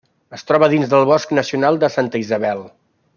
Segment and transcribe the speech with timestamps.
[0.37, 2.65] Es troba dins del bosc nacional de Santa Isabel.